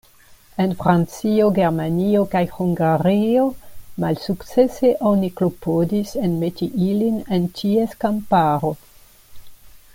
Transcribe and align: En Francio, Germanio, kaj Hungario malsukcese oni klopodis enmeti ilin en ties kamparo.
En 0.63 0.71
Francio, 0.77 1.49
Germanio, 1.57 2.21
kaj 2.31 2.41
Hungario 2.53 3.43
malsukcese 4.05 4.91
oni 5.13 5.31
klopodis 5.41 6.17
enmeti 6.29 6.73
ilin 6.89 7.23
en 7.37 7.49
ties 7.61 7.97
kamparo. 8.07 8.77